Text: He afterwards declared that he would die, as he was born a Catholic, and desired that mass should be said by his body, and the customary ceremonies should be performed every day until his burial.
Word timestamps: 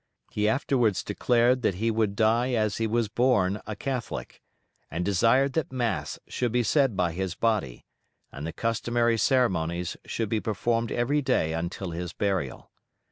He 0.31 0.49
afterwards 0.49 1.03
declared 1.03 1.61
that 1.61 1.75
he 1.75 1.91
would 1.91 2.15
die, 2.15 2.53
as 2.53 2.77
he 2.77 2.87
was 2.87 3.07
born 3.07 3.61
a 3.67 3.75
Catholic, 3.75 4.41
and 4.89 5.05
desired 5.05 5.53
that 5.53 5.71
mass 5.71 6.17
should 6.27 6.51
be 6.51 6.63
said 6.63 6.97
by 6.97 7.11
his 7.11 7.35
body, 7.35 7.85
and 8.31 8.47
the 8.47 8.51
customary 8.51 9.19
ceremonies 9.19 9.97
should 10.05 10.29
be 10.29 10.39
performed 10.41 10.91
every 10.91 11.21
day 11.21 11.53
until 11.53 11.91
his 11.91 12.13
burial. 12.13 12.71